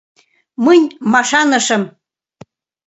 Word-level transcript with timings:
Мӹнь 0.65 0.87
машанышым 1.11 1.83